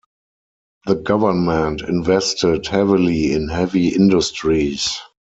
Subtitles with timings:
[0.87, 4.97] The government invested heavily in heavy industries.